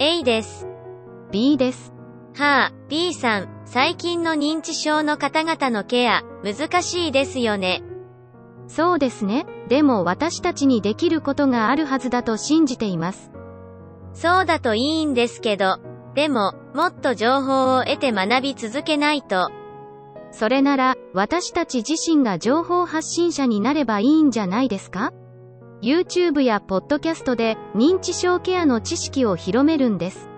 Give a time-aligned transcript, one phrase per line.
[0.00, 0.68] A です。
[1.32, 1.92] B です。
[2.36, 7.82] はあ、B さん、最近の認知症の方々のケア、難しいですよね。
[8.68, 9.44] そうですね。
[9.68, 13.32] でも私たちにできることがあるはずだと信じています。
[14.12, 15.78] そうだといいんですけど、
[16.14, 19.50] でも、もっと情報を得て学び続けないと。
[20.30, 25.10] それなら、私たち自身が情報発信者になればいいんじゃないですか？
[25.82, 30.28] ?YouTube やポッドキャストで認知症ケアの知識を広めるんです。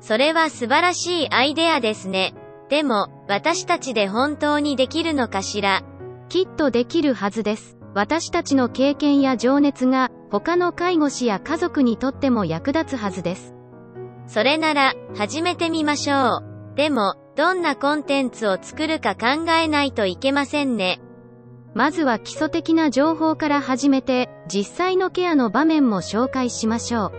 [0.00, 2.34] それは素晴らしいアイデアですね。
[2.68, 5.82] でも、私たちで本当にできるのかしら？
[6.28, 7.76] きっとできるはずです。
[7.94, 13.54] 私たちの経験や情熱が他の介護士や家族にとっても役立つはずです。
[14.28, 16.76] それなら、始めてみましょう。
[16.76, 21.00] でも、どんなコンテンツを作るか考えないといけませんね。
[21.74, 27.12] まずは基礎的な情報から始めて、実際のケアの場面も紹介しましょう。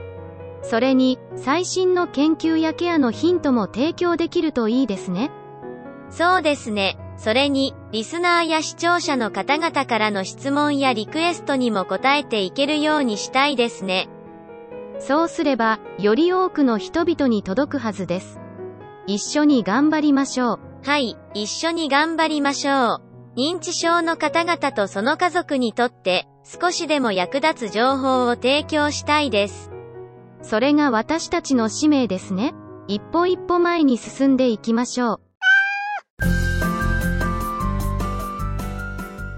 [0.63, 5.31] それに、最新の研究やケアのヒントも提供できるといいですね。
[6.09, 6.97] そうですね。
[7.15, 14.09] それに、リスナーや視聴者の方々からの質問やリクエストにも答えていけるようにしたいですね。
[14.99, 18.39] そうすれば、より多くの人々に届くはずです。
[19.07, 20.59] 一緒に頑張りましょう。
[20.83, 23.10] はい、一緒に頑張りましょう。
[23.37, 29.71] 認知症の方々とその家族にとって、少しでも役立つ情報を提供したいです。
[30.41, 32.53] それが私たちの使命ですね。
[32.87, 35.21] 一歩一歩前に進んでいきましょう。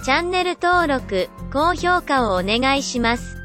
[0.03, 3.37] チャンネル登録、高評価をお願いします。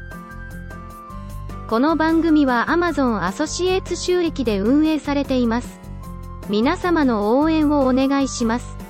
[1.69, 5.79] この番組は Amazon アソシエイツ収益で運営されています。
[6.49, 8.88] 皆様の応援をお願いします。